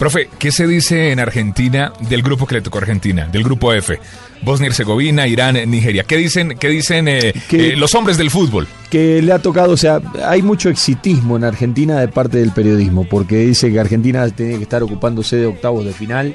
Profe, 0.00 0.30
¿qué 0.38 0.50
se 0.50 0.66
dice 0.66 1.12
en 1.12 1.20
Argentina 1.20 1.92
del 2.08 2.22
grupo 2.22 2.46
que 2.46 2.54
le 2.54 2.62
tocó 2.62 2.78
a 2.78 2.80
Argentina, 2.80 3.28
del 3.30 3.44
grupo 3.44 3.70
F? 3.74 4.00
Bosnia 4.40 4.68
y 4.68 4.70
Herzegovina, 4.70 5.26
Irán, 5.26 5.58
Nigeria. 5.70 6.04
¿Qué 6.04 6.16
dicen, 6.16 6.56
qué 6.58 6.68
dicen 6.68 7.06
eh, 7.06 7.34
eh, 7.50 7.74
los 7.76 7.94
hombres 7.94 8.16
del 8.16 8.30
fútbol? 8.30 8.66
Que 8.88 9.20
le 9.20 9.30
ha 9.30 9.40
tocado, 9.40 9.72
o 9.72 9.76
sea, 9.76 10.00
hay 10.24 10.40
mucho 10.40 10.70
exitismo 10.70 11.36
en 11.36 11.44
Argentina 11.44 12.00
de 12.00 12.08
parte 12.08 12.38
del 12.38 12.50
periodismo, 12.52 13.06
porque 13.06 13.40
dice 13.40 13.70
que 13.70 13.78
Argentina 13.78 14.26
tiene 14.30 14.56
que 14.56 14.62
estar 14.62 14.82
ocupándose 14.82 15.36
de 15.36 15.44
octavos 15.44 15.84
de 15.84 15.92
final 15.92 16.34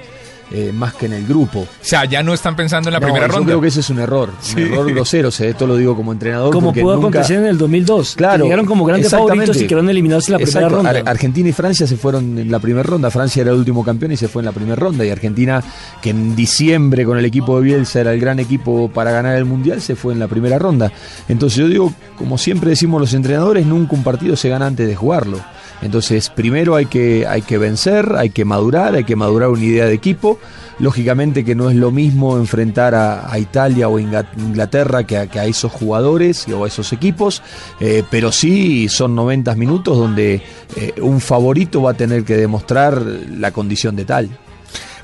eh, 0.52 0.72
más 0.74 0.94
que 0.94 1.08
en 1.08 1.14
el 1.14 1.26
grupo. 1.26 1.60
O 1.60 1.68
sea, 1.82 2.06
ya 2.06 2.22
no 2.22 2.34
están 2.34 2.56
pensando 2.56 2.90
en 2.90 2.94
la 2.94 3.00
primera 3.00 3.28
ronda. 3.28 3.42
Yo 3.42 3.46
creo 3.46 3.62
que 3.62 3.68
ese 3.68 3.80
es 3.80 3.90
un 3.90 4.00
error, 4.00 4.30
un 4.56 4.62
error 4.62 4.92
grosero. 4.92 5.30
O 5.30 5.32
sea, 5.32 5.48
esto 5.50 5.66
lo 5.66 5.76
digo 5.76 5.96
como 5.96 6.12
entrenador. 6.12 6.54
Como 6.54 6.74
pudo 6.74 6.94
acontecer 6.94 7.40
en 7.40 7.48
el 7.48 7.58
2002. 7.58 8.16
Claro. 8.16 8.44
llegaron 8.44 8.66
como 8.66 8.86
grandes 8.86 9.12
favoritos 9.12 9.60
y 9.62 9.68
quedaron 9.68 9.90
eliminados 9.90 10.28
en 10.30 10.34
la 10.34 10.40
primera 10.40 10.70
ronda. 10.70 11.04
Argentina 11.06 11.50
y 11.50 11.52
Francia 11.52 11.88
se 11.88 11.98
fueron 11.98 12.38
en 12.38 12.52
la 12.52 12.60
primera 12.60 12.84
ronda. 12.84 13.10
Francia 13.10 13.42
era 13.42 13.52
el 13.52 13.58
último 13.58 13.84
campeón 13.84 14.12
y 14.12 14.18
se 14.18 14.28
fue 14.28 14.42
en 14.42 14.46
la 14.46 14.52
primera 14.52 14.76
ronda. 14.76 15.06
Y 15.06 15.10
Argentina, 15.10 15.64
que 16.02 16.12
en 16.12 16.36
diciembre 16.36 17.06
con 17.06 17.18
el 17.18 17.26
equipo 17.26 17.58
de 17.58 17.64
Bielsa 17.64 18.02
era 18.02 18.14
el 18.14 18.20
gran 18.20 18.40
equipo 18.40 18.90
para 18.90 19.12
ganar 19.12 19.36
el 19.36 19.46
mundial, 19.46 19.82
se 19.82 19.96
fue 19.96 20.14
en 20.14 20.20
la 20.20 20.28
primera 20.28 20.60
ronda. 20.60 20.92
Entonces 21.28 21.58
yo 21.58 21.68
digo, 21.68 21.94
como 22.18 22.38
siempre 22.38 22.70
decimos 22.70 23.02
los 23.02 23.14
entrenadores, 23.14 23.66
nunca 23.66 23.96
un 23.96 24.04
partido 24.04 24.36
se 24.36 24.50
gana 24.50 24.68
antes 24.68 24.88
de 24.88 24.96
jugarlo. 24.96 25.40
Entonces, 25.82 26.30
primero 26.30 26.76
hay 26.76 26.86
que, 26.86 27.28
hay 27.28 27.42
que 27.42 27.58
vencer, 27.58 28.16
hay 28.18 28.30
que 28.30 28.46
madurar, 28.46 28.96
hay 28.96 29.04
que 29.04 29.16
madurar 29.16 29.50
una 29.50 29.64
idea 29.64 29.86
de 29.86 29.94
equipo. 29.94 30.40
Lógicamente 30.80 31.46
que 31.46 31.56
no 31.56 31.70
es 31.70 31.76
lo 31.76 31.92
mismo 31.92 32.38
enfrentar 32.38 32.96
a, 32.96 33.40
Italia 33.40 33.88
o 33.88 33.98
Inglaterra 33.98 35.06
que 35.06 35.18
a, 35.18 35.46
esos 35.46 35.72
jugadores 35.72 36.48
o 36.50 36.66
a 36.66 36.68
esos 36.68 36.92
equipos, 36.92 37.42
eh, 37.80 38.04
pero 38.10 38.32
sí 38.32 38.90
son 38.90 39.16
90 39.16 39.56
minutos 39.56 39.98
donde 39.98 40.42
eh, 40.76 40.94
un 41.02 41.22
favorito 41.22 41.82
va 41.82 41.92
a 41.92 41.94
tener 41.94 42.26
que 42.26 42.36
demostrar 42.36 43.02
la 43.02 43.52
condición 43.52 43.96
de 43.96 44.06
tal. 44.06 44.30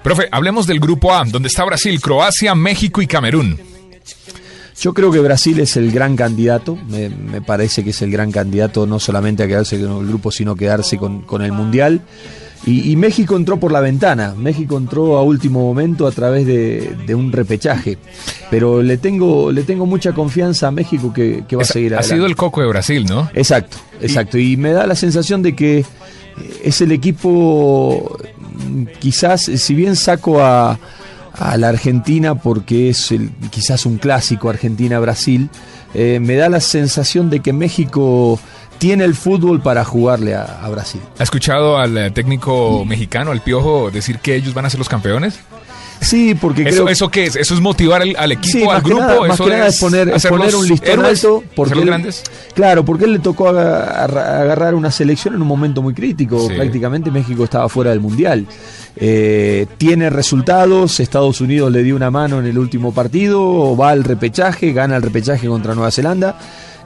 Profe, 0.03 0.27
hablemos 0.31 0.67
del 0.67 0.80
grupo 0.80 1.13
A, 1.13 1.23
donde 1.25 1.47
está 1.47 1.63
Brasil, 1.63 2.02
Croacia, 2.02 2.56
México 2.56 3.02
y 3.02 3.08
Camerún. 3.08 3.59
Yo 4.82 4.96
creo 4.96 5.12
que 5.12 5.20
Brasil 5.20 5.60
es 5.60 5.78
el 5.78 5.92
gran 5.92 6.16
candidato, 6.16 6.76
me, 6.90 7.40
parece 7.42 7.84
que 7.84 7.92
es 7.92 8.02
el 8.02 8.10
gran 8.10 8.32
candidato 8.32 8.88
no 8.88 9.00
solamente 9.00 9.44
a 9.44 9.48
quedarse 9.48 9.80
con 9.80 10.00
el 10.00 10.08
grupo, 10.08 10.32
sino 10.32 10.56
quedarse 10.56 10.98
con, 10.98 11.42
el 11.44 11.52
Mundial. 11.52 12.02
Y, 12.66 12.96
México 12.96 13.36
entró 13.36 13.59
por 13.59 13.72
la 13.72 13.80
ventana, 13.80 14.34
México 14.36 14.80
entró 14.80 15.18
a 15.18 15.24
último 15.24 15.59
momento 15.59 16.08
a 16.08 16.12
través 16.12 16.48
de, 16.48 17.14
un 17.14 17.32
repechaje, 17.32 18.00
pero 18.50 18.82
le 18.82 18.98
tengo, 18.98 19.52
le 19.52 19.62
tengo 19.62 19.86
mucha 19.86 20.14
confianza 20.14 20.70
a 20.70 20.72
México 20.72 21.14
que, 21.14 21.46
va 21.56 21.62
a 21.62 21.66
seguir 21.66 21.94
adelante. 21.94 22.14
Ha 22.14 22.16
sido 22.16 22.26
el 22.26 22.36
coco 22.36 22.62
de 22.62 22.68
Brasil, 22.68 23.06
¿no? 23.06 23.30
Exacto, 23.36 23.78
exacto, 24.02 24.40
y 24.40 24.58
me 24.58 24.72
da 24.72 24.88
la 24.88 24.96
sensación 24.96 25.44
de 25.44 25.56
que 25.56 25.86
es 26.64 26.82
el 26.82 26.92
equipo, 26.92 28.18
quizás, 28.98 29.44
si 29.44 29.76
bien 29.76 29.96
saco 29.96 30.42
a 30.42 30.80
a 31.34 31.58
la 31.58 31.70
Argentina 31.70 32.36
porque 32.36 32.90
es 32.90 33.12
el, 33.12 33.32
quizás 33.50 33.86
un 33.86 33.98
clásico 33.98 34.50
Argentina-Brasil, 34.50 35.50
eh, 35.94 36.20
me 36.22 36.36
da 36.36 36.50
la 36.50 36.60
sensación 36.60 37.30
de 37.30 37.40
que 37.40 37.54
México 37.54 38.40
tiene 38.78 39.04
el 39.04 39.14
fútbol 39.14 39.62
para 39.62 39.86
jugarle 39.86 40.34
a, 40.34 40.68
Brasil. 40.72 41.02
¿Ha 41.20 41.24
escuchado 41.24 41.78
al 41.78 41.98
eh, 41.98 42.12
técnico 42.12 42.84
mexicano, 42.84 43.32
al 43.32 43.42
Piojo, 43.42 43.92
decir 43.92 44.18
que 44.20 44.36
ellos 44.36 44.54
van 44.54 44.66
a 44.66 44.70
ser 44.70 44.80
los 44.80 44.90
campeones? 44.90 45.40
Sí, 46.02 46.33
porque 46.33 46.63
¿Eso, 46.67 46.89
¿Eso 46.89 47.09
qué 47.09 47.25
es? 47.25 47.35
¿Eso 47.35 47.53
es 47.53 47.61
motivar 47.61 48.02
al, 48.02 48.31
equipo, 48.31 48.71
al 48.71 48.81
grupo? 48.81 49.27
más 49.27 49.39
que 49.39 49.49
nada 49.49 49.67
es 49.67 49.80
poner, 49.80 50.11
poner 50.27 50.55
un 50.55 50.67
listón 50.67 51.05
alto. 51.05 51.44
Porque 51.55 51.80
él, 51.80 51.85
grandes? 51.85 52.23
Claro, 52.55 52.83
porque 52.83 53.05
él 53.05 53.13
le 53.13 53.19
tocó 53.19 53.49
agarrar 53.49 54.73
una 54.73 54.89
selección 54.89 55.35
en 55.35 55.41
un 55.44 55.47
momento 55.47 55.81
muy 55.83 55.94
crítico. 55.94 56.47
Prácticamente 56.47 57.11
México 57.11 57.44
estaba 57.44 57.69
fuera 57.69 57.91
del 57.91 57.99
Mundial. 57.99 58.47
Eh, 58.95 59.67
tiene 59.77 60.09
resultados, 60.09 60.99
Estados 60.99 61.39
Unidos 61.39 61.72
le 61.72 61.83
dio 61.83 61.95
una 61.95 62.11
mano 62.11 62.39
en 62.39 62.45
el 62.45 62.57
último 62.57 62.94
partido, 62.94 63.77
va 63.77 63.91
al 63.91 64.03
repechaje, 64.03 64.73
gana 64.73 64.97
el 64.97 65.02
repechaje 65.03 65.47
contra 65.47 65.75
Nueva 65.75 65.91
Zelanda. 65.91 66.38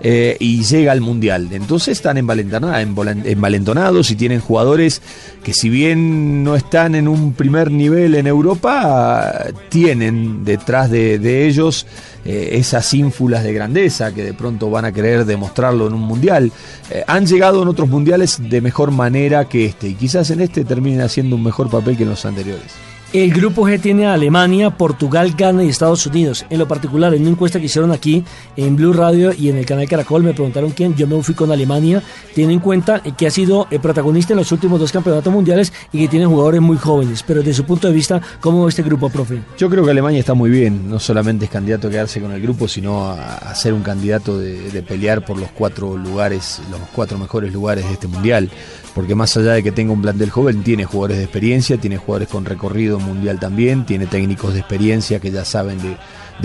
Eh, 0.01 0.35
y 0.39 0.63
llega 0.63 0.91
al 0.91 1.01
Mundial. 1.01 1.49
Entonces 1.51 1.93
están 1.97 2.17
envalentonados 2.17 4.11
y 4.11 4.15
tienen 4.15 4.39
jugadores 4.39 5.01
que 5.43 5.53
si 5.53 5.69
bien 5.69 6.43
no 6.43 6.55
están 6.55 6.95
en 6.95 7.07
un 7.07 7.33
primer 7.33 7.71
nivel 7.71 8.15
en 8.15 8.27
Europa, 8.27 9.45
tienen 9.69 10.43
detrás 10.43 10.89
de, 10.91 11.47
ellos 11.47 11.87
eh, 12.25 12.49
esas 12.53 12.93
ínfulas 12.93 13.43
de 13.43 13.53
grandeza 13.53 14.13
que 14.13 14.23
de 14.23 14.33
pronto 14.33 14.69
van 14.69 14.85
a 14.85 14.91
querer 14.91 15.25
demostrarlo 15.25 15.87
en 15.87 15.93
un 15.93 16.01
Mundial. 16.01 16.51
Eh, 16.91 17.03
han 17.07 17.25
llegado 17.25 17.61
en 17.61 17.67
otros 17.67 17.89
Mundiales 17.89 18.37
de 18.39 18.61
mejor 18.61 18.91
manera 18.91 19.45
que 19.45 19.65
este 19.65 19.87
y 19.89 19.95
quizás 19.95 20.29
en 20.29 20.41
este 20.41 20.65
terminen 20.65 21.01
haciendo 21.01 21.35
un 21.35 21.43
mejor 21.43 21.69
papel 21.69 21.95
que 21.95 22.03
en 22.03 22.09
los 22.09 22.25
anteriores. 22.25 22.94
El 23.15 23.31
grupo 23.31 23.61
G 23.61 23.79
tiene 23.79 24.07
a 24.07 24.13
Alemania, 24.13 24.71
Portugal, 24.71 25.33
Ghana 25.37 25.63
y 25.63 25.69
Estados 25.69 26.05
Unidos. 26.05 26.45
En 26.49 26.59
lo 26.59 26.67
particular, 26.67 27.13
en 27.13 27.21
una 27.21 27.31
encuesta 27.31 27.61
que 27.61 27.67
hicieron 27.67 27.93
aquí 27.93 28.25
en 28.57 28.75
Blue 28.75 28.91
Radio 28.91 29.31
y 29.31 29.47
en 29.47 29.55
el 29.55 29.65
canal 29.65 29.87
Caracol, 29.87 30.21
me 30.21 30.33
preguntaron 30.33 30.71
quién. 30.71 30.95
Yo 30.95 31.07
me 31.07 31.23
fui 31.23 31.33
con 31.33 31.49
Alemania. 31.49 32.03
Tiene 32.33 32.51
en 32.51 32.59
cuenta 32.59 32.99
que 32.99 33.25
ha 33.25 33.31
sido 33.31 33.67
el 33.71 33.79
protagonista 33.79 34.33
en 34.33 34.39
los 34.39 34.51
últimos 34.51 34.81
dos 34.81 34.91
campeonatos 34.91 35.31
mundiales 35.31 35.71
y 35.93 35.99
que 35.99 36.07
tiene 36.09 36.25
jugadores 36.25 36.59
muy 36.59 36.75
jóvenes. 36.75 37.23
Pero 37.23 37.39
desde 37.39 37.53
su 37.53 37.63
punto 37.63 37.87
de 37.87 37.93
vista, 37.93 38.21
¿cómo 38.41 38.65
ve 38.65 38.69
este 38.69 38.83
grupo, 38.83 39.09
profe? 39.09 39.39
Yo 39.57 39.69
creo 39.69 39.85
que 39.85 39.91
Alemania 39.91 40.19
está 40.19 40.33
muy 40.33 40.49
bien. 40.49 40.89
No 40.89 40.99
solamente 40.99 41.45
es 41.45 41.51
candidato 41.51 41.87
a 41.87 41.91
quedarse 41.91 42.19
con 42.19 42.33
el 42.33 42.41
grupo, 42.41 42.67
sino 42.67 43.11
a, 43.11 43.55
ser 43.55 43.73
un 43.73 43.81
candidato 43.81 44.37
de, 44.37 44.71
de 44.71 44.83
pelear 44.83 45.23
por 45.23 45.39
los 45.39 45.51
cuatro 45.51 45.95
lugares, 45.95 46.59
los 46.69 46.81
cuatro 46.93 47.17
mejores 47.17 47.53
lugares 47.53 47.85
de 47.85 47.93
este 47.93 48.07
mundial 48.09 48.51
porque 48.95 49.13
más 49.13 49.35
allá 49.35 49.51
de 49.51 49.61
que 49.61 49.73
tenga 49.73 49.91
un 49.91 50.01
plantel 50.01 50.29
joven, 50.29 50.63
tiene 50.63 50.85
jugadores 50.85 51.17
de 51.17 51.23
experiencia, 51.25 51.77
tiene 51.77 51.97
jugadores 51.97 52.29
con 52.29 52.45
recorrido 52.45 52.97
mundial 53.05 53.39
también, 53.39 53.85
tiene 53.85 54.07
técnicos 54.07 54.53
de 54.53 54.59
experiencia 54.59 55.19
que 55.19 55.31
ya 55.31 55.45
saben 55.45 55.77
de, 55.81 55.97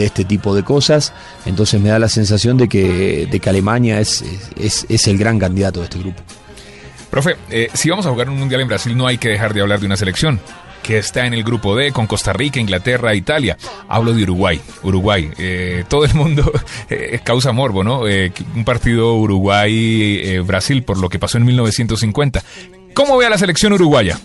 este 0.04 0.24
tipo 0.24 0.54
de 0.54 0.62
cosas, 0.62 1.12
entonces 1.46 1.80
me 1.80 1.88
da 1.88 1.98
la 1.98 2.08
sensación 2.08 2.56
de 2.56 2.68
que, 2.68 3.26
de 3.30 3.40
que 3.40 3.50
Alemania 3.50 4.00
es, 4.00 4.24
es, 4.56 5.08
el 5.08 5.18
gran 5.18 5.38
candidato 5.38 5.80
de 5.80 5.84
este 5.84 5.98
grupo. 5.98 6.22
Profe, 7.10 7.36
eh, 7.50 7.68
si 7.74 7.90
vamos 7.90 8.06
a 8.06 8.10
jugar 8.10 8.30
un 8.30 8.38
mundial 8.38 8.60
en 8.60 8.68
Brasil 8.68 8.96
no 8.96 9.06
hay 9.06 9.18
que 9.18 9.28
dejar 9.28 9.52
de 9.52 9.60
hablar 9.60 9.80
de 9.80 9.86
una 9.86 9.96
selección 9.96 10.40
que 10.82 10.98
está 10.98 11.26
en 11.26 11.34
el 11.34 11.42
grupo 11.42 11.76
D 11.76 11.92
con 11.92 12.06
Costa 12.06 12.32
Rica, 12.32 12.60
Inglaterra, 12.60 13.14
Italia. 13.14 13.58
Hablo 13.88 14.14
de 14.14 14.22
Uruguay. 14.22 14.60
Uruguay. 14.82 15.30
Eh, 15.36 15.84
todo 15.88 16.04
el 16.04 16.14
mundo 16.14 16.50
eh, 16.88 17.20
causa 17.22 17.52
morbo, 17.52 17.84
¿no? 17.84 18.02
Un 18.02 18.64
partido 18.64 19.14
Uruguay-Brasil 19.16 20.82
por 20.84 20.98
lo 20.98 21.08
que 21.08 21.18
pasó 21.18 21.36
en 21.36 21.44
1950. 21.44 22.42
¿Cómo 22.94 23.18
ve 23.18 23.26
a 23.26 23.30
la 23.30 23.38
selección 23.38 23.72
uruguaya? 23.72 24.18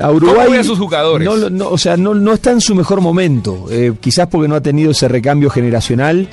A 0.00 0.10
Uruguay, 0.10 0.36
¿Cómo 0.44 0.50
ve 0.50 0.58
a 0.58 0.64
sus 0.64 0.78
jugadores? 0.78 1.28
No, 1.50 1.68
o 1.68 1.78
sea, 1.78 1.96
no, 1.96 2.14
no 2.14 2.32
está 2.32 2.52
en 2.52 2.60
su 2.60 2.74
mejor 2.74 3.00
momento. 3.00 3.66
quizás 4.00 4.28
porque 4.28 4.48
no 4.48 4.54
ha 4.54 4.60
tenido 4.60 4.90
ese 4.92 5.08
recambio 5.08 5.50
generacional. 5.50 6.28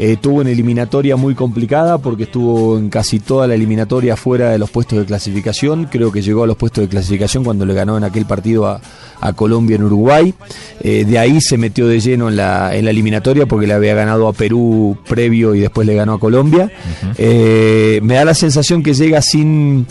Eh, 0.00 0.16
tuvo 0.20 0.42
una 0.42 0.50
eliminatoria 0.50 1.16
muy 1.16 1.34
complicada 1.34 1.98
porque 1.98 2.22
estuvo 2.22 2.78
en 2.78 2.88
casi 2.88 3.18
toda 3.18 3.48
la 3.48 3.56
eliminatoria 3.56 4.16
fuera 4.16 4.50
de 4.50 4.58
los 4.58 4.70
puestos 4.70 5.00
de 5.00 5.04
clasificación. 5.04 5.88
Creo 5.90 6.12
que 6.12 6.22
llegó 6.22 6.44
a 6.44 6.46
los 6.46 6.56
puestos 6.56 6.82
de 6.82 6.88
clasificación 6.88 7.42
cuando 7.42 7.66
le 7.66 7.74
ganó 7.74 7.98
en 7.98 8.04
aquel 8.04 8.24
partido 8.24 8.66
a, 8.68 8.80
Colombia 9.34 9.74
en 9.74 9.82
Uruguay. 9.82 10.32
Eh, 10.80 11.04
de 11.04 11.18
ahí 11.18 11.40
se 11.40 11.58
metió 11.58 11.88
de 11.88 11.98
lleno 11.98 12.28
en 12.28 12.36
la, 12.36 12.76
en 12.76 12.84
la 12.84 12.92
eliminatoria 12.92 13.46
porque 13.46 13.66
le 13.66 13.72
había 13.74 13.92
ganado 13.94 14.28
a 14.28 14.32
Perú 14.32 14.96
previo 15.08 15.56
y 15.56 15.60
después 15.60 15.84
le 15.84 15.94
ganó 15.94 16.14
a 16.14 16.20
Colombia. 16.20 16.70
Eh, 17.16 17.98
me 18.04 18.14
da 18.14 18.24
la 18.24 18.34
sensación 18.34 18.84
que 18.84 18.94
llega 18.94 19.20
sin 19.20 19.88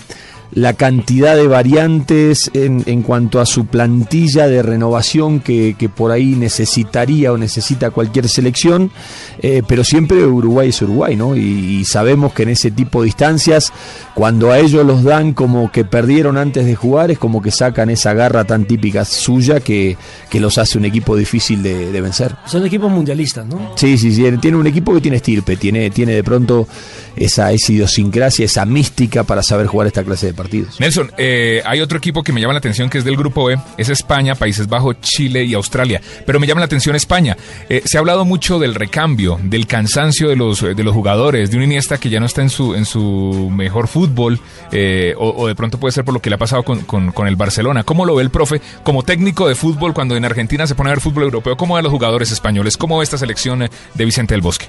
la 0.52 0.74
cantidad 0.74 1.35
de 1.35 1.47
variantes 1.47 2.50
en, 2.53 2.84
en, 2.85 3.02
cuanto 3.02 3.40
a 3.40 3.46
su 3.46 3.66
plantilla 3.66 4.47
de 4.47 4.63
renovación 4.63 5.40
que, 5.40 5.75
por 5.96 6.12
ahí 6.12 6.35
necesitaría 6.35 7.31
o 7.31 7.38
necesita 7.38 7.91
cualquier 7.91 8.30
selección, 8.30 8.91
eh, 9.40 9.62
pero 9.68 9.84
siempre 9.84 10.25
Uruguay 10.25 10.69
es 10.69 10.81
Uruguay, 10.81 11.16
¿no? 11.16 11.36
Y, 11.36 11.86
sabemos 11.86 12.34
que 12.34 12.44
en 12.44 12.50
ese 12.50 12.72
tipo 12.72 13.02
de 13.02 13.07
instancias, 13.07 13.72
cuando 14.13 14.52
a 14.52 14.59
ellos 14.59 14.86
los 14.86 15.03
dan 15.03 15.34
como 15.34 15.72
que 15.72 15.86
perdieron 15.86 16.38
antes 16.38 16.66
de 16.66 16.75
jugar, 16.75 17.12
es 17.12 17.18
como 17.18 17.41
que 17.41 17.52
sacan 17.52 17.90
esa 17.90 18.13
garra 18.13 18.44
tan 18.44 18.66
típica 18.66 19.06
suya 19.06 19.60
que, 19.60 19.98
que 20.30 20.39
los 20.39 20.57
hace 20.57 20.77
un 20.77 20.86
equipo 20.86 21.16
difícil 21.16 21.62
de, 21.63 22.01
vencer. 22.01 22.36
Son 22.45 22.66
equipos 22.66 22.92
mundialistas, 22.92 23.45
¿no? 23.45 23.74
Sí, 23.75 23.98
sí, 23.98 24.13
sí, 24.13 24.24
tiene 24.39 24.57
un 24.57 24.68
equipo 24.68 24.94
que 24.94 25.01
tiene 25.01 25.18
estirpe, 25.18 25.57
tiene, 25.57 25.89
tiene 25.89 26.13
de 26.13 26.24
pronto 26.24 26.68
esa, 27.16 27.51
esa 27.51 27.72
idiosincrasia, 27.72 28.45
esa 28.45 28.66
mística 28.66 29.24
para 29.24 29.42
saber 29.44 29.68
jugar 29.68 29.88
esta 29.88 30.04
clase 30.04 30.27
de 30.27 30.33
partidos. 30.38 30.80
Nelson, 30.80 31.12
eh, 31.18 31.62
hay 31.66 31.81
otro 31.81 31.98
equipo 31.98 32.24
que 32.24 32.31
me 32.31 32.39
llama 32.39 32.54
la 32.54 32.60
atención 32.60 32.89
que 32.89 33.00
es 33.00 33.04
del 33.04 33.18
grupo 33.18 33.45
B, 33.45 33.57
es 33.78 33.89
España, 33.89 34.36
Países 34.36 34.68
Bajos, 34.68 35.01
Chile 35.01 35.44
y 35.44 35.54
Australia, 35.54 36.01
pero 36.25 36.39
me 36.39 36.48
llama 36.48 36.62
la 36.62 36.66
atención 36.66 36.95
España. 36.95 37.36
Eh, 37.68 37.81
se 37.84 37.98
ha 37.98 38.00
hablado 38.00 38.24
mucho 38.24 38.60
del 38.60 38.75
recambio, 38.75 39.38
del 39.44 39.68
cansancio 39.68 40.30
de 40.30 40.38
los, 40.38 40.62
de 40.62 40.84
los 40.84 40.94
jugadores, 40.94 41.51
de 41.51 41.57
un 41.57 41.63
Iniesta 41.63 41.98
que 41.98 42.10
ya 42.10 42.22
no 42.22 42.25
está 42.28 42.42
en 42.42 42.50
su, 42.50 42.75
en 42.75 42.86
su 42.86 43.51
mejor 43.54 43.89
fútbol, 43.89 44.39
eh, 44.72 45.13
o, 45.18 45.48
de 45.48 45.56
pronto 45.56 45.80
puede 45.80 45.92
ser 45.92 46.06
por 46.06 46.13
lo 46.13 46.22
que 46.22 46.30
le 46.30 46.36
ha 46.36 46.39
pasado 46.39 46.63
con, 46.63 46.81
con, 46.81 47.28
el 47.28 47.36
Barcelona. 47.36 47.84
¿Cómo 47.84 48.06
lo 48.06 48.16
ve 48.16 48.24
el 48.24 48.30
profe 48.30 48.62
como 48.84 49.04
técnico 49.04 49.48
de 49.48 49.56
fútbol 49.56 49.94
cuando 49.94 50.16
en 50.16 50.24
Argentina 50.24 50.66
se 50.68 50.75
pone 50.75 50.89
a 50.89 50.94
ver 50.94 51.01
fútbol 51.01 51.24
europeo? 51.24 51.57
¿Cómo 51.57 51.74
ve 51.74 51.80
a 51.80 51.84
los 51.84 51.92
jugadores 51.92 52.31
españoles? 52.31 52.78
¿Cómo 52.78 52.98
ve 53.00 53.04
esta 53.04 53.18
selección 53.18 53.60
de 53.60 54.06
Vicente 54.06 54.34
del 54.34 54.42
Bosque? 54.42 54.68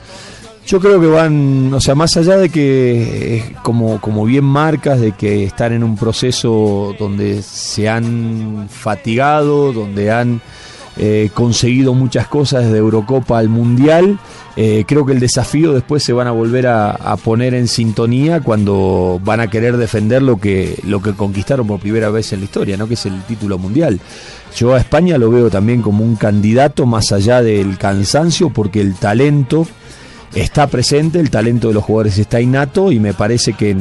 Yo 0.69 0.81
creo 0.81 1.01
que 1.01 1.07
van, 1.07 1.73
o 1.73 1.81
sea, 1.81 1.95
más 1.95 2.15
allá 2.19 2.37
de 2.37 2.51
que, 2.51 3.55
como, 3.63 3.99
como 4.03 4.27
bien 4.27 4.45
marcas, 4.45 5.01
de 5.01 5.13
que 5.13 5.45
están 5.45 5.73
en 5.73 5.83
un 5.83 5.97
proceso 5.97 6.95
donde 6.99 7.41
se 7.41 7.89
han 7.89 8.69
fatigado, 8.69 9.73
donde 9.73 10.11
han 10.11 10.43
eh, 10.99 11.31
conseguido 11.33 11.95
muchas 11.95 12.29
cosas 12.29 12.65
desde 12.65 12.77
Eurocopa 12.77 13.39
al 13.39 13.49
Mundial. 13.49 14.19
Eh, 14.57 14.85
creo 14.87 15.07
que 15.07 15.15
el 15.15 15.21
desafío 15.21 15.73
después 15.73 16.03
se 16.03 16.13
van 16.13 16.27
a 16.27 16.33
volver 16.33 16.67
a, 16.67 17.17
poner 17.25 17.55
en 17.55 17.67
sintonía 17.67 18.43
cuando 18.43 19.19
van 19.25 19.41
a 19.41 19.47
querer 19.47 19.79
defender 19.79 20.21
lo 20.21 20.37
que, 20.37 20.79
lo 20.85 21.01
que 21.01 21.15
conquistaron 21.15 21.67
por 21.67 21.81
primera 21.81 22.11
vez 22.11 22.35
en 22.35 22.41
la 22.41 22.45
historia, 22.45 22.77
¿no? 22.77 22.87
que 22.87 22.93
es 22.95 23.07
el 23.07 23.23
título 23.23 23.57
mundial. 23.57 24.01
Yo 24.55 24.75
a 24.75 24.79
España 24.79 25.17
lo 25.17 25.31
veo 25.31 25.49
también 25.49 25.81
como 25.81 26.05
un 26.05 26.17
candidato 26.17 26.85
más 26.85 27.11
allá 27.11 27.41
del 27.41 27.79
cansancio, 27.79 28.51
porque 28.51 28.83
el 28.83 28.97
talento 28.97 29.67
está 30.35 30.67
presente, 30.67 31.21
el 31.21 31.31
talento 31.31 31.69
de 31.69 31.75
los 31.75 31.85
jugadores 31.85 32.19
está 32.19 32.41
innato 32.41 32.93
y 32.93 33.01
me 33.01 33.15
parece 33.15 33.55
que 33.55 33.77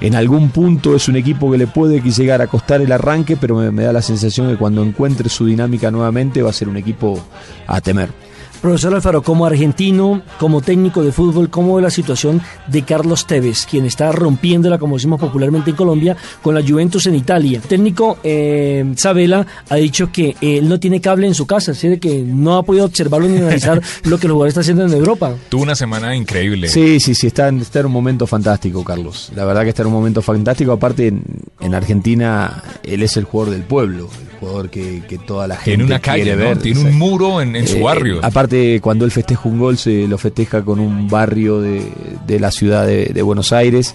en, 0.00 0.14
algún 0.14 0.50
punto 0.50 0.94
es 0.94 1.08
un 1.08 1.16
equipo 1.16 1.50
que 1.50 1.58
le 1.58 1.66
puede 1.66 2.00
llegar 2.00 2.42
a 2.42 2.46
costar 2.46 2.80
el 2.80 2.92
arranque, 2.92 3.36
pero 3.36 3.56
me, 3.56 3.70
me 3.70 3.84
da 3.84 3.92
la 3.92 4.02
sensación 4.02 4.50
que 4.50 4.56
cuando 4.56 4.82
encuentre 4.82 5.28
su 5.28 5.46
dinámica 5.46 5.90
nuevamente 5.90 6.42
va 6.42 6.50
a 6.50 6.52
ser 6.52 6.68
un 6.68 6.76
equipo 6.76 7.22
a 7.66 7.80
temer. 7.80 8.25
Profesor 8.60 8.94
Alfaro, 8.94 9.22
como 9.22 9.46
argentino, 9.46 10.22
como 10.38 10.60
técnico 10.60 11.02
de 11.02 11.12
fútbol, 11.12 11.50
¿cómo 11.50 11.76
ve 11.76 11.82
la 11.82 11.90
situación 11.90 12.40
de 12.66 12.82
Carlos 12.82 13.26
Tevez, 13.26 13.66
quien 13.66 13.86
está 13.86 14.12
rompiéndola, 14.12 14.78
como 14.78 14.96
decimos 14.96 15.20
popularmente 15.20 15.70
en 15.70 15.76
Colombia, 15.76 16.16
con 16.42 16.54
la 16.54 16.62
Juventus 16.62 17.06
en 17.06 17.14
Italia? 17.14 17.58
El 17.62 17.68
técnico 17.68 18.18
eh, 18.22 18.84
Sabela 18.96 19.46
ha 19.68 19.76
dicho 19.76 20.10
que 20.10 20.36
él 20.40 20.68
no 20.68 20.80
tiene 20.80 21.00
cable 21.00 21.26
en 21.26 21.34
su 21.34 21.46
casa, 21.46 21.72
así 21.72 21.98
que 21.98 22.22
no 22.22 22.56
ha 22.56 22.62
podido 22.62 22.84
observarlo 22.86 23.28
ni 23.28 23.38
analizar 23.38 23.80
lo 24.04 24.18
que 24.18 24.26
el 24.26 24.32
jugador 24.32 24.48
está 24.48 24.60
haciendo 24.60 24.84
en 24.84 24.92
Europa. 24.92 25.34
Tuvo 25.48 25.62
una 25.62 25.74
semana 25.74 26.14
increíble. 26.14 26.68
Sí, 26.68 27.00
sí, 27.00 27.14
sí, 27.14 27.28
está, 27.28 27.48
está 27.48 27.80
en 27.80 27.86
un 27.86 27.92
momento 27.92 28.26
fantástico, 28.26 28.84
Carlos. 28.84 29.30
La 29.34 29.44
verdad 29.44 29.62
que 29.62 29.70
está 29.70 29.82
en 29.82 29.88
un 29.88 29.94
momento 29.94 30.22
fantástico. 30.22 30.72
Aparte, 30.72 31.12
en, 31.60 31.74
Argentina, 31.74 32.62
él 32.82 33.02
es 33.02 33.16
el 33.16 33.24
jugador 33.24 33.52
del 33.52 33.62
pueblo, 33.62 34.08
jugador 34.38 34.70
que, 34.70 35.02
toda 35.26 35.46
la 35.48 35.56
gente 35.56 35.70
tiene 35.70 35.84
una 35.84 35.98
calle, 35.98 36.22
quiere 36.22 36.36
ver. 36.36 36.58
Tiene 36.58 36.80
un 36.80 36.96
muro 36.96 37.40
en, 37.40 37.66
su 37.66 37.76
eh, 37.76 37.82
barrio. 37.82 38.20
aparte, 38.22 38.80
cuando 38.80 39.04
él 39.04 39.10
festeja 39.10 39.48
un 39.48 39.58
gol, 39.58 39.78
se 39.78 40.06
lo 40.06 40.18
festeja 40.18 40.62
con 40.62 40.78
un 40.78 41.08
barrio 41.08 41.60
de, 41.60 42.40
la 42.40 42.50
ciudad 42.50 42.86
de, 42.86 43.22
Buenos 43.22 43.52
Aires. 43.52 43.94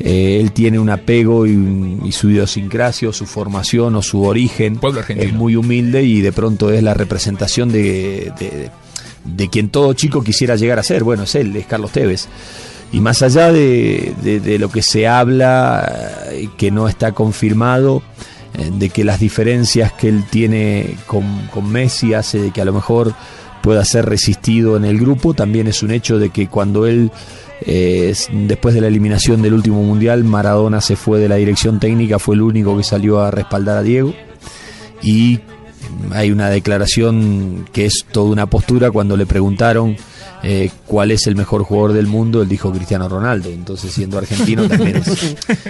Eh, 0.00 0.38
él 0.40 0.52
tiene 0.52 0.78
un 0.78 0.90
apego 0.90 1.46
y, 1.46 2.12
su 2.12 2.30
idiosincrasia, 2.30 3.12
su 3.12 3.26
formación 3.26 3.96
o 3.96 4.02
su 4.02 4.22
origen 4.22 4.80
es 5.08 5.32
muy 5.32 5.56
humilde 5.56 6.02
y 6.02 6.20
de 6.20 6.32
pronto 6.32 6.70
es 6.70 6.82
la 6.82 6.94
representación 6.94 7.70
de, 7.70 8.32
de, 9.24 9.48
quien 9.48 9.68
todo 9.68 9.92
chico 9.94 10.22
quisiera 10.22 10.56
llegar 10.56 10.78
a 10.78 10.82
ser. 10.82 11.04
Bueno, 11.04 11.24
es 11.24 11.34
él, 11.34 11.54
es 11.56 11.66
Carlos 11.66 11.92
Tevez. 11.92 12.28
Y 12.90 13.00
más 13.00 13.22
allá 13.22 13.52
de, 13.52 14.56
lo 14.58 14.70
que 14.70 14.82
se 14.82 15.06
habla, 15.06 16.28
eh, 16.30 16.48
que 16.56 16.70
no 16.70 16.88
está 16.88 17.12
confirmado, 17.12 18.02
de 18.54 18.88
que 18.88 19.04
las 19.04 19.20
diferencias 19.20 19.92
que 19.92 20.08
él 20.08 20.24
tiene 20.28 20.96
con, 21.06 21.48
con 21.52 21.70
Messi 21.70 22.14
hace 22.14 22.40
de 22.40 22.50
que 22.50 22.60
a 22.60 22.64
lo 22.64 22.72
mejor 22.72 23.14
pueda 23.62 23.84
ser 23.84 24.06
resistido 24.06 24.76
en 24.76 24.84
el 24.84 24.98
grupo. 24.98 25.34
También 25.34 25.66
es 25.66 25.82
un 25.82 25.90
hecho 25.90 26.18
de 26.18 26.30
que 26.30 26.48
cuando 26.48 26.86
él, 26.86 27.10
eh, 27.62 28.14
después 28.32 28.74
de 28.74 28.80
la 28.80 28.88
eliminación 28.88 29.42
del 29.42 29.54
último 29.54 29.82
mundial, 29.82 30.24
Maradona 30.24 30.80
se 30.80 30.96
fue 30.96 31.18
de 31.18 31.28
la 31.28 31.36
dirección 31.36 31.78
técnica, 31.78 32.18
fue 32.18 32.34
el 32.34 32.42
único 32.42 32.76
que 32.76 32.82
salió 32.82 33.20
a 33.20 33.30
respaldar 33.30 33.78
a 33.78 33.82
Diego. 33.82 34.14
Y 35.02 35.40
hay 36.12 36.30
una 36.30 36.50
declaración 36.50 37.66
que 37.72 37.86
es 37.86 38.06
toda 38.10 38.30
una 38.30 38.46
postura 38.46 38.90
cuando 38.90 39.16
le 39.16 39.26
preguntaron 39.26 39.96
eh, 40.42 40.70
cuál 40.86 41.10
es 41.10 41.26
el 41.26 41.34
mejor 41.34 41.64
jugador 41.64 41.92
del 41.92 42.06
mundo, 42.06 42.42
él 42.42 42.48
dijo 42.48 42.72
Cristiano 42.72 43.08
Ronaldo. 43.08 43.48
Entonces, 43.48 43.92
siendo 43.92 44.18
argentino, 44.18 44.68
también 44.68 44.96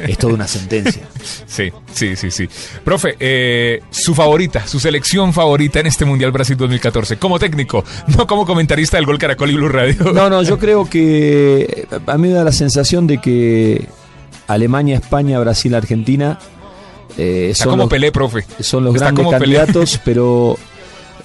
es, 0.07 0.19
toda 0.19 0.35
una 0.35 0.47
sentencia. 0.47 1.03
Sí, 1.47 1.71
sí, 1.93 2.17
sí, 2.17 2.31
sí. 2.31 2.49
Profe, 2.85 3.17
eh, 3.19 3.81
su 3.91 4.15
favorita, 4.15 4.67
su 4.67 4.79
selección 4.79 5.33
favorita 5.33 5.81
en 5.81 5.87
este 5.87 6.05
Mundial 6.05 6.33
Brasil 6.33 6.57
2014, 6.57 7.17
como 7.17 7.39
técnico, 7.39 7.85
no 8.17 8.27
como 8.27 8.45
comentarista 8.45 8.97
del 8.99 9.07
Gol 9.07 9.19
Caracol 9.19 9.51
y 9.51 9.55
Blue 9.55 9.69
Radio. 9.69 10.13
No, 10.13 10.29
no, 10.29 10.43
yo 10.43 10.59
creo 10.59 10.89
que 10.89 11.87
a 12.07 12.19
mí 12.19 12.29
me 12.29 12.35
da 12.35 12.45
la 12.45 12.53
sensación 12.53 13.07
de 13.07 13.19
que 13.19 13.89
Alemania, 14.49 14.97
España, 14.97 15.39
Brasil, 15.39 15.75
Argentina. 15.75 16.39
Eh, 17.17 17.53
son 17.55 17.71
como 17.71 17.89
Pelé, 17.89 18.13
profe. 18.13 18.45
Son 18.61 18.85
los 18.85 18.95
grandes 18.95 19.27
candidatos, 19.29 20.01
pero 20.05 20.59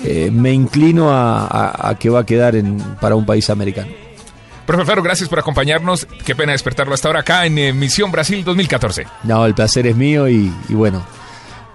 eh, 0.03 0.29
me 0.31 0.51
inclino 0.51 1.09
a, 1.11 1.95
que 1.99 2.09
va 2.09 2.19
a 2.19 2.25
quedar 2.25 2.55
en, 2.55 2.77
para 2.99 3.15
un 3.15 3.25
país 3.25 3.49
americano. 3.49 3.91
Profe 4.65 4.85
Ferro, 4.85 5.03
gracias 5.03 5.27
por 5.27 5.39
acompañarnos. 5.39 6.07
Qué 6.25 6.35
pena 6.35 6.53
despertarlo 6.53 6.93
hasta 6.93 7.09
ahora 7.09 7.19
acá 7.21 7.45
en 7.45 7.57
eh, 7.57 7.73
Misión 7.73 8.11
Brasil 8.11 8.43
2014. 8.43 9.05
No, 9.23 9.45
el 9.45 9.53
placer 9.53 9.87
es 9.87 9.95
mío 9.95 10.29
y, 10.29 10.53
y, 10.69 10.73
bueno, 10.73 11.05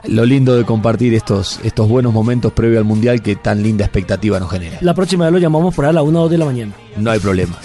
lo 0.04 0.24
lindo 0.24 0.56
de 0.56 0.64
compartir 0.64 1.12
estos, 1.12 1.60
estos 1.64 1.86
buenos 1.88 2.14
momentos 2.14 2.52
previo 2.52 2.78
al 2.78 2.84
Mundial 2.84 3.20
que 3.20 3.36
tan 3.36 3.62
linda 3.62 3.84
expectativa 3.84 4.40
nos 4.40 4.50
genera. 4.50 4.78
La 4.80 4.94
próxima 4.94 5.24
vez 5.26 5.32
lo 5.32 5.38
llamamos 5.38 5.74
por 5.74 5.84
a 5.84 5.92
la 5.92 6.02
1 6.02 6.18
o 6.18 6.22
2 6.22 6.30
de 6.30 6.38
la 6.38 6.44
mañana. 6.46 6.72
No 6.96 7.10
hay 7.10 7.20
problema. 7.20 7.56